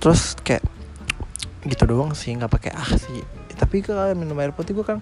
terus 0.00 0.38
kayak 0.46 0.62
gitu 1.66 1.82
doang 1.88 2.14
sih 2.14 2.36
nggak 2.36 2.52
pakai 2.52 2.72
ah 2.76 2.92
sih. 2.94 3.24
Tapi 3.56 3.80
kalau 3.80 4.12
minum 4.12 4.36
air 4.38 4.52
putih 4.52 4.76
gue 4.76 4.84
kan 4.84 5.00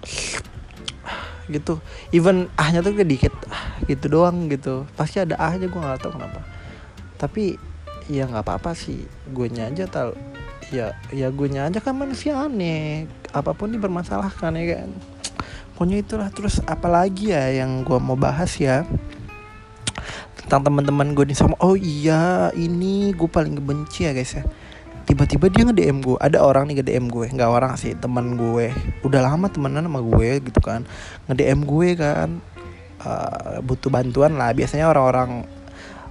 gitu. 1.51 1.83
Even 2.15 2.49
ahnya 2.57 2.81
tuh 2.81 2.95
dikit 3.03 3.35
ah, 3.51 3.77
gitu 3.91 4.07
doang 4.09 4.49
gitu. 4.49 4.87
Pasti 4.95 5.21
ada 5.21 5.37
ahnya 5.37 5.67
gue 5.67 5.81
nggak 5.83 6.01
tahu 6.01 6.15
kenapa 6.17 6.54
tapi 7.25 7.57
ya 8.13 8.29
nggak 8.29 8.45
apa-apa 8.45 8.77
sih. 8.77 9.09
Gue 9.33 9.49
aja 9.49 9.89
tal 9.89 10.13
ya 10.73 10.97
ya 11.13 11.29
gue 11.29 11.49
aja 11.57 11.81
kan 11.81 11.97
manusia 11.97 12.37
aneh. 12.37 13.09
Apa 13.33 13.57
pun 13.57 13.73
dipermasalahkan 13.73 14.53
ya 14.61 14.65
kan. 14.77 14.89
Pokoknya 15.75 16.05
itulah. 16.05 16.29
Terus 16.29 16.61
apalagi 16.69 17.33
ya 17.33 17.65
yang 17.65 17.81
gue 17.81 17.97
mau 17.97 18.15
bahas 18.19 18.53
ya 18.61 18.85
tentang 20.45 20.69
teman-teman 20.69 21.17
gue 21.17 21.33
di 21.33 21.37
sama 21.37 21.57
oh 21.65 21.73
iya 21.73 22.53
ini 22.53 23.17
gue 23.17 23.29
paling 23.33 23.57
benci 23.65 24.05
ya 24.05 24.13
guys 24.13 24.37
ya. 24.37 24.45
Tiba-tiba 25.05 25.53
dia 25.53 25.69
nge-DM 25.69 26.01
gue 26.01 26.17
ada 26.17 26.41
orang 26.45 26.69
nih 26.69 26.81
nge-DM 26.81 27.09
gue. 27.09 27.27
Nggak 27.33 27.51
orang 27.51 27.73
sih 27.81 27.97
teman 27.97 28.37
gue. 28.37 28.73
Udah 29.05 29.21
lama 29.25 29.49
temenan 29.49 29.89
sama 29.89 30.01
gue 30.05 30.45
gitu 30.45 30.61
kan. 30.61 30.85
nge-DM 31.29 31.61
gue 31.65 31.89
kan 31.97 32.29
uh, 33.05 33.61
butuh 33.65 33.89
bantuan 33.89 34.37
lah. 34.37 34.53
Biasanya 34.53 34.89
orang-orang 34.89 35.45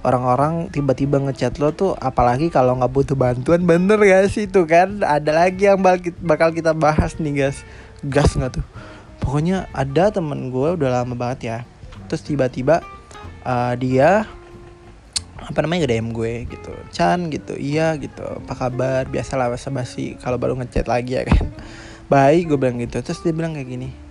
orang-orang 0.04 0.68
tiba-tiba 0.68 1.16
ngechat 1.16 1.56
lo 1.56 1.72
tuh 1.72 1.96
apalagi 1.96 2.52
kalau 2.52 2.76
nggak 2.76 2.92
butuh 2.92 3.16
bantuan 3.16 3.64
bener 3.64 3.96
gak 3.96 4.28
sih? 4.28 4.44
Tuh 4.44 4.68
kan 4.68 5.00
ada 5.00 5.32
lagi 5.32 5.66
yang 5.66 5.80
bakal 6.20 6.52
kita 6.52 6.76
bahas 6.76 7.16
nih 7.16 7.48
guys. 7.48 7.64
Gas 8.04 8.36
nggak 8.36 8.60
tuh? 8.60 8.66
Pokoknya 9.24 9.66
ada 9.72 10.12
temen 10.12 10.52
gue 10.52 10.76
udah 10.76 11.02
lama 11.02 11.16
banget 11.16 11.40
ya. 11.42 11.58
Terus 12.12 12.20
tiba-tiba 12.20 12.84
uh, 13.48 13.72
dia 13.80 14.28
apa 15.44 15.58
namanya 15.64 15.88
nge 15.88 15.90
DM 15.96 16.08
gue 16.12 16.32
gitu. 16.52 16.72
Chan 16.92 17.18
gitu 17.32 17.56
iya 17.56 17.96
gitu. 17.96 18.44
Apa 18.44 18.68
kabar? 18.68 19.08
Biasalah 19.08 19.48
basa 19.48 19.72
basi 19.72 20.20
kalau 20.20 20.36
baru 20.36 20.52
ngechat 20.60 20.84
lagi 20.84 21.16
ya 21.16 21.24
kan. 21.24 21.48
Baik 22.12 22.52
gue 22.52 22.58
bilang 22.60 22.76
gitu. 22.84 23.00
Terus 23.00 23.24
dia 23.24 23.32
bilang 23.32 23.56
kayak 23.56 23.72
gini 23.72 24.03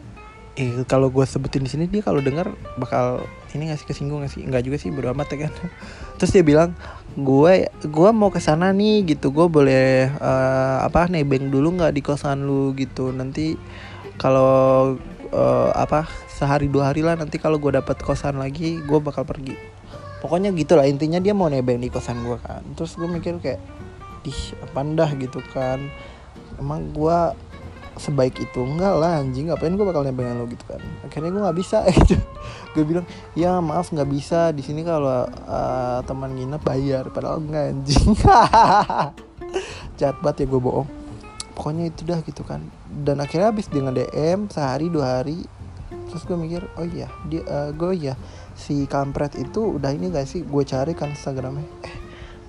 eh 0.53 0.85
kalau 0.85 1.09
gue 1.09 1.25
sebutin 1.25 1.65
di 1.65 1.69
sini 1.73 1.85
dia 1.89 2.05
kalau 2.05 2.21
dengar 2.21 2.53
bakal 2.77 3.25
ini 3.57 3.73
ngasih 3.73 3.89
kesinggung 3.89 4.21
nggak 4.21 4.33
sih? 4.33 4.41
Nggak 4.45 4.63
juga 4.65 4.77
sih 4.77 4.89
berdua 4.93 5.17
amat 5.17 5.33
ya 5.33 5.49
kan. 5.49 5.53
Terus 6.21 6.31
dia 6.33 6.43
bilang 6.45 6.77
gue 7.17 7.69
gue 7.69 8.09
mau 8.13 8.29
ke 8.29 8.37
sana 8.37 8.69
nih 8.69 9.17
gitu. 9.17 9.33
Gue 9.33 9.49
boleh 9.49 10.13
uh, 10.21 10.85
apa 10.85 11.09
nebeng 11.09 11.49
dulu 11.49 11.81
nggak 11.81 11.93
di 11.97 12.01
kosan 12.05 12.45
lu 12.45 12.73
gitu. 12.77 13.09
Nanti 13.09 13.57
kalau 14.21 14.93
uh, 15.33 15.71
apa 15.73 16.05
sehari 16.29 16.69
dua 16.69 16.93
hari 16.93 17.01
lah 17.01 17.17
nanti 17.17 17.41
kalau 17.41 17.57
gue 17.57 17.73
dapat 17.73 17.97
kosan 18.05 18.37
lagi 18.37 18.77
gue 18.77 18.99
bakal 19.01 19.25
pergi. 19.25 19.57
Pokoknya 20.21 20.53
gitulah 20.53 20.85
intinya 20.85 21.17
dia 21.17 21.33
mau 21.33 21.49
nebeng 21.49 21.81
di 21.81 21.89
kosan 21.89 22.21
gue 22.21 22.37
kan. 22.37 22.61
Terus 22.77 22.93
gue 22.93 23.09
mikir 23.09 23.41
kayak 23.41 23.61
ih 24.29 24.41
pandah 24.69 25.09
gitu 25.17 25.41
kan. 25.49 25.81
Emang 26.61 26.93
gue 26.93 27.17
sebaik 27.97 28.35
itu. 28.41 28.61
Enggak 28.63 28.95
lah 28.97 29.21
anjing. 29.21 29.49
Ngapain 29.49 29.73
gue 29.73 29.85
bakal 29.85 30.03
nebeng 30.05 30.37
lo 30.37 30.45
gitu 30.49 30.65
kan? 30.65 30.81
Akhirnya 31.05 31.29
gue 31.29 31.41
nggak 31.41 31.57
bisa 31.57 31.77
gitu. 31.97 32.17
Gue 32.73 32.83
bilang 32.85 33.05
ya 33.37 33.57
maaf 33.61 33.93
nggak 33.93 34.09
bisa. 34.09 34.49
Di 34.51 34.65
sini 34.65 34.81
kalau 34.81 35.25
uh, 35.27 35.99
teman 36.05 36.33
nginep 36.33 36.61
bayar. 36.61 37.03
Padahal 37.13 37.41
enggak 37.41 37.73
anjing. 37.73 38.13
Jahat 39.99 40.17
banget 40.21 40.45
ya 40.45 40.45
gue 40.49 40.61
bohong. 40.61 40.89
Pokoknya 41.53 41.89
itu 41.89 42.01
dah 42.05 42.19
gitu 42.25 42.41
kan. 42.41 42.65
Dan 42.89 43.21
akhirnya 43.21 43.53
habis 43.53 43.69
nge 43.69 43.93
DM 43.93 44.49
sehari 44.49 44.89
dua 44.89 45.21
hari 45.21 45.45
terus 46.13 46.29
gue 46.29 46.37
mikir 46.37 46.61
oh 46.77 46.85
iya 46.85 47.09
dia 47.25 47.41
uh, 47.49 47.73
gue 47.73 47.97
ya 47.97 48.13
si 48.53 48.85
kampret 48.85 49.33
itu 49.33 49.81
udah 49.81 49.89
ini 49.93 50.13
gak 50.13 50.29
sih? 50.29 50.45
Gue 50.45 50.61
cari 50.61 50.93
kan 50.93 51.13
instagramnya. 51.13 51.65
Eh 51.85 51.95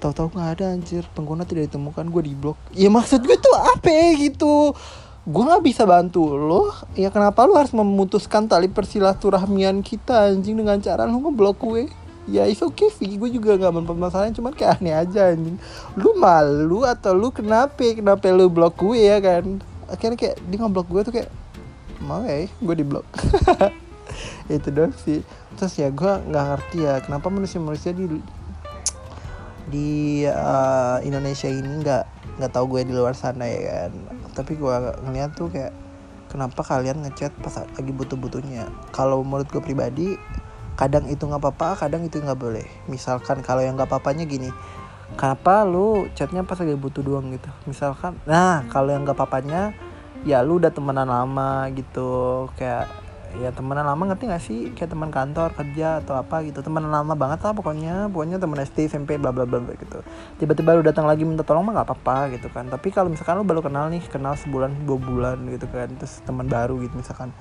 tahu-tahu 0.01 0.37
nggak 0.37 0.51
ada 0.61 0.65
anjir. 0.77 1.05
Pengguna 1.17 1.49
tidak 1.49 1.73
ditemukan 1.73 2.13
gue 2.13 2.23
di 2.29 2.35
blok 2.37 2.61
ya 2.77 2.93
maksud 2.93 3.25
gue 3.25 3.37
tuh 3.41 3.57
apa 3.57 4.17
gitu 4.21 4.77
gue 5.25 5.43
nggak 5.43 5.65
bisa 5.65 5.89
bantu 5.89 6.37
lo. 6.37 6.69
Ya 6.93 7.09
kenapa 7.09 7.49
lo 7.49 7.57
harus 7.57 7.73
memutuskan 7.73 8.45
tali 8.45 8.69
persilaturahmian 8.69 9.81
kita 9.81 10.29
anjing 10.29 10.61
dengan 10.61 10.77
cara 10.85 11.09
lo 11.09 11.17
ngeblok 11.17 11.59
gue 11.65 11.85
ya 12.25 12.49
oke 12.49 12.89
okay, 12.89 13.17
gue 13.21 13.31
juga 13.37 13.61
gak 13.61 13.85
mempermasalahin 13.85 14.33
cuman 14.33 14.57
kayak 14.57 14.81
aneh 14.81 14.97
aja 14.97 15.33
anjing. 15.33 15.57
Lu 15.97 16.17
malu 16.17 16.85
atau 16.85 17.13
lu 17.13 17.29
kenapa 17.33 17.85
kenapa 17.93 18.33
lu 18.33 18.49
blok 18.49 18.81
gue 18.81 19.01
ya 19.01 19.21
kan? 19.21 19.61
Akhirnya 19.89 20.17
kayak 20.17 20.37
dia 20.49 20.59
ngeblok 20.61 20.89
gue 20.89 21.01
tuh 21.05 21.13
kayak 21.13 21.31
mau 22.05 22.21
ya 22.25 22.45
gue 22.49 22.75
di 22.77 22.85
blok 22.85 23.09
itu 24.53 24.69
doang 24.73 24.93
sih. 24.97 25.25
Terus 25.57 25.75
ya 25.77 25.89
gue 25.89 26.13
nggak 26.29 26.45
ngerti 26.53 26.79
ya 26.85 26.95
kenapa 27.01 27.33
manusia-manusia 27.33 27.97
di 27.97 28.21
di 29.65 30.25
uh, 30.29 31.01
Indonesia 31.01 31.49
ini 31.49 31.81
nggak 31.81 32.05
nggak 32.41 32.51
tahu 32.53 32.77
gue 32.77 32.89
di 32.89 32.93
luar 32.93 33.17
sana 33.17 33.49
ya 33.49 33.89
kan 33.89 33.93
tapi 34.35 34.59
gue 34.59 34.75
ngeliat 35.07 35.33
tuh 35.39 35.49
kayak 35.49 35.71
kenapa 36.29 36.67
kalian 36.67 37.07
ngechat 37.07 37.31
pas 37.39 37.63
lagi 37.63 37.93
butuh-butuhnya? 37.95 38.67
Kalau 38.91 39.23
menurut 39.23 39.47
gue 39.49 39.63
pribadi 39.63 40.19
kadang 40.75 41.07
itu 41.07 41.23
nggak 41.23 41.39
apa-apa 41.39 41.87
kadang 41.87 42.03
itu 42.03 42.19
nggak 42.19 42.39
boleh. 42.39 42.67
Misalkan 42.91 43.41
kalau 43.47 43.63
yang 43.63 43.79
nggak 43.79 43.87
apa-apanya 43.87 44.27
gini 44.27 44.51
kenapa 45.15 45.63
lu 45.63 46.11
chatnya 46.17 46.43
pas 46.43 46.59
lagi 46.59 46.75
butuh 46.75 47.03
doang? 47.07 47.31
gitu. 47.31 47.51
Misalkan 47.71 48.19
nah 48.27 48.67
kalau 48.69 48.91
yang 48.91 49.07
nggak 49.07 49.15
apa-apanya 49.15 49.71
ya 50.27 50.43
lu 50.43 50.59
udah 50.59 50.75
temenan 50.75 51.07
lama 51.07 51.71
gitu. 51.73 52.51
Kayak 52.59 52.91
ya 53.41 53.51
temenan 53.51 53.87
lama 53.87 54.03
ngerti 54.13 54.25
gak 54.31 54.43
sih? 54.43 54.61
Kayak 54.77 54.95
teman 54.95 55.11
kantor 55.11 55.51
kerja 55.55 55.99
atau 56.05 56.15
apa 56.19 56.45
gitu. 56.47 56.63
Temenan 56.63 56.91
lama 56.91 57.15
banget 57.19 57.43
lah 57.43 57.53
pokoknya. 57.55 58.09
Pokoknya 58.11 58.39
temen 58.39 58.59
SD 58.61 58.91
SMP 58.91 59.19
bla 59.19 59.35
bla 59.35 59.49
bla 59.49 59.61
gitu. 59.75 60.01
Tiba-tiba 60.39 60.79
lu 60.79 60.83
datang 60.87 61.09
lagi 61.09 61.27
minta 61.27 61.43
tolong 61.43 61.67
mah 61.67 61.83
nggak 61.83 61.89
apa-apa 61.91 62.37
gitu 62.39 62.49
kan. 62.51 62.71
Tapi 62.71 62.95
kalau 62.95 63.11
misalkan 63.11 63.41
lu 63.41 63.47
baru 63.47 63.61
kenal 63.65 63.91
nih 63.91 64.03
kenal 64.07 64.39
sebulan 64.39 64.87
dua 64.87 64.99
bulan 64.99 65.39
gitu 65.51 65.67
kan 65.71 65.91
terus 65.99 66.23
teman 66.23 66.47
baru 66.47 66.79
gitu 66.83 66.95
misalkan 66.95 67.35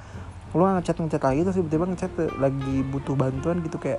lu 0.53 0.69
ngechat 0.69 1.01
ngechat 1.01 1.23
lagi 1.25 1.41
terus 1.41 1.57
tiba-tiba 1.57 1.85
ngechat 1.89 2.13
lagi 2.38 2.75
butuh 2.85 3.17
bantuan 3.17 3.57
gitu 3.65 3.81
kayak 3.81 3.97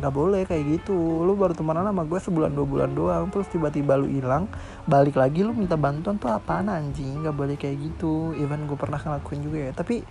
nggak 0.00 0.18
boleh 0.18 0.42
kayak 0.48 0.64
gitu. 0.80 0.96
Lu 0.96 1.36
baru 1.36 1.54
temenan 1.54 1.86
sama 1.86 2.02
gue 2.02 2.18
sebulan 2.18 2.50
dua 2.56 2.66
bulan 2.66 2.90
doang 2.90 3.30
terus 3.30 3.46
tiba-tiba 3.52 3.94
lu 4.00 4.08
hilang 4.08 4.48
balik 4.88 5.14
lagi 5.14 5.44
lu 5.44 5.54
minta 5.54 5.76
bantuan 5.76 6.16
tuh 6.16 6.32
apaan 6.32 6.72
anjing? 6.72 7.22
Nggak 7.22 7.36
boleh 7.36 7.56
kayak 7.60 7.76
gitu. 7.78 8.32
Even 8.40 8.64
gue 8.66 8.74
pernah 8.74 8.98
ngelakuin 8.98 9.40
juga 9.44 9.58
ya. 9.68 9.72
Tapi 9.76 10.02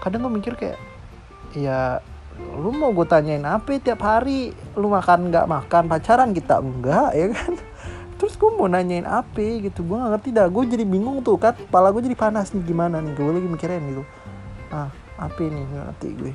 kadang 0.00 0.26
gue 0.26 0.32
mikir 0.32 0.52
kayak 0.56 0.80
ya 1.54 2.00
lu 2.40 2.72
mau 2.72 2.90
gue 2.96 3.04
tanyain 3.04 3.44
apa 3.44 3.76
tiap 3.78 4.00
hari? 4.00 4.56
Lu 4.74 4.88
makan 4.88 5.28
nggak 5.28 5.46
makan? 5.46 5.82
Pacaran 5.86 6.30
kita 6.32 6.58
enggak 6.60 7.12
ya 7.12 7.26
kan? 7.32 7.52
Terus 8.20 8.34
gue 8.36 8.50
mau 8.52 8.68
nanyain 8.68 9.04
apa 9.08 9.40
gitu 9.64 9.84
gue 9.84 9.96
gak 9.96 10.10
ngerti 10.16 10.28
dah. 10.36 10.46
Gue 10.48 10.64
jadi 10.68 10.84
bingung 10.84 11.24
tuh 11.24 11.40
kan? 11.40 11.56
Kepala 11.56 11.88
gue 11.92 12.04
jadi 12.04 12.16
panas 12.16 12.52
nih 12.52 12.64
gimana 12.64 13.00
nih? 13.00 13.12
Gue 13.16 13.32
lagi 13.32 13.48
mikirin 13.48 13.80
gitu. 13.92 14.02
Ah 14.72 14.92
apa 15.20 15.36
gak 15.36 15.68
ngerti 15.68 16.08
gue. 16.16 16.32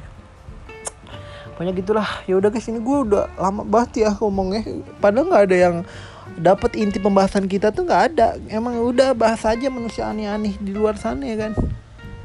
Pokoknya 1.55 1.73
gitulah. 1.77 2.09
Ya 2.25 2.35
udah 2.35 2.49
guys 2.51 2.67
ini 2.67 2.81
gue 2.81 2.97
udah 3.05 3.31
lama 3.37 3.61
banget 3.63 4.05
ya 4.05 4.09
ngomongnya. 4.17 4.61
Padahal 4.99 5.25
nggak 5.29 5.43
ada 5.47 5.57
yang 5.57 5.75
dapat 6.35 6.75
inti 6.75 6.99
pembahasan 6.99 7.47
kita 7.47 7.71
tuh 7.71 7.87
nggak 7.87 8.03
ada. 8.11 8.35
Emang 8.51 8.75
udah 8.81 9.15
bahas 9.15 9.45
aja 9.47 9.71
manusia 9.71 10.09
aneh-aneh 10.09 10.57
di 10.59 10.75
luar 10.75 10.99
sana 10.99 11.23
ya 11.23 11.47
kan? 11.47 11.53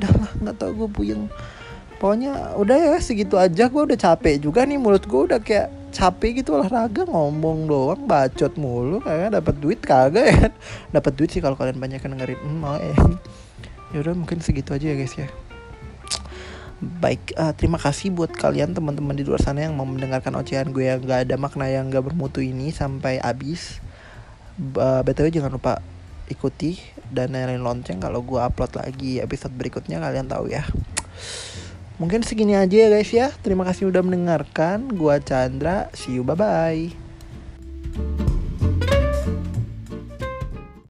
Udah 0.01 0.11
lah 0.19 0.30
nggak 0.41 0.57
tau 0.59 0.73
gue 0.73 0.89
puyeng. 0.89 1.29
Pokoknya 2.01 2.57
udah 2.57 2.77
ya 2.81 2.97
segitu 2.97 3.37
aja. 3.37 3.69
Gue 3.69 3.85
udah 3.85 3.99
capek 4.01 4.41
juga 4.41 4.65
nih. 4.65 4.81
Mulut 4.81 5.05
gue 5.05 5.21
udah 5.29 5.37
kayak 5.37 5.69
capek 5.93 6.41
gitu 6.41 6.57
olahraga. 6.57 7.05
Ngomong 7.05 7.69
doang 7.69 8.03
bacot 8.09 8.57
mulu. 8.57 9.05
Kayak 9.05 9.37
dapat 9.37 9.55
duit 9.61 9.81
kagak 9.85 10.27
ya. 10.33 10.49
Dapat 10.97 11.13
duit 11.13 11.29
sih 11.29 11.45
kalau 11.45 11.61
kalian 11.61 11.77
banyak 11.77 12.01
yang 12.01 12.17
dengerin. 12.17 12.41
Hmm, 12.41 12.65
eh. 12.81 12.97
ya. 13.93 14.01
Udah 14.01 14.17
mungkin 14.17 14.41
segitu 14.41 14.73
aja 14.73 14.89
ya 14.89 14.97
guys 14.97 15.13
ya. 15.13 15.29
Baik 16.81 17.37
uh, 17.37 17.53
terima 17.53 17.77
kasih 17.77 18.09
buat 18.09 18.33
kalian 18.33 18.73
teman-teman 18.73 19.13
di 19.13 19.21
luar 19.21 19.37
sana 19.37 19.69
yang 19.69 19.77
mau 19.77 19.85
mendengarkan 19.85 20.33
ocehan 20.41 20.73
gue 20.73 20.89
yang 20.89 21.05
gak 21.05 21.29
ada 21.29 21.37
makna 21.37 21.69
yang 21.69 21.93
gak 21.93 22.09
bermutu 22.09 22.41
ini 22.41 22.73
sampai 22.73 23.21
habis. 23.21 23.85
Uh, 24.57 25.05
btw 25.05 25.29
jangan 25.29 25.53
lupa 25.53 25.85
ikuti 26.31 26.79
dan 27.11 27.35
nyalain 27.35 27.61
lonceng. 27.61 27.99
Kalau 27.99 28.23
gue 28.23 28.39
upload 28.39 28.79
lagi 28.79 29.19
episode 29.19 29.53
berikutnya 29.53 29.99
kalian 29.99 30.31
tahu 30.31 30.49
ya. 30.49 30.63
Mungkin 32.01 32.25
segini 32.25 32.57
aja 32.57 32.87
ya 32.87 32.89
guys 32.89 33.13
ya. 33.13 33.29
Terima 33.45 33.67
kasih 33.69 33.93
udah 33.93 34.01
mendengarkan. 34.01 34.89
Gue 34.95 35.21
Chandra 35.21 35.93
see 35.93 36.17
you 36.17 36.25
bye 36.25 36.39
bye 36.39 38.30